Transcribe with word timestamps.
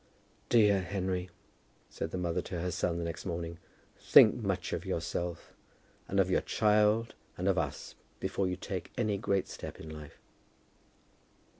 "Dear 0.49 0.81
Henry," 0.81 1.29
said 1.91 2.09
the 2.09 2.17
mother 2.17 2.41
to 2.41 2.59
her 2.59 2.71
son 2.71 2.97
the 2.97 3.03
next 3.03 3.23
morning; 3.23 3.59
"think 3.99 4.33
much 4.33 4.73
of 4.73 4.83
yourself, 4.83 5.53
and 6.07 6.19
of 6.19 6.31
your 6.31 6.41
child, 6.41 7.13
and 7.37 7.47
of 7.47 7.59
us, 7.59 7.93
before 8.19 8.47
you 8.47 8.55
take 8.55 8.91
any 8.97 9.19
great 9.19 9.47
step 9.47 9.79
in 9.79 9.91
life." 9.91 10.17